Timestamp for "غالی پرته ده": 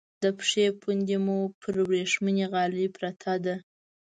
2.53-3.55